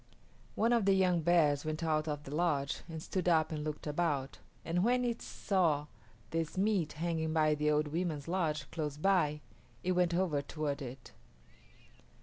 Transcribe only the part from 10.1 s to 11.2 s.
over toward it.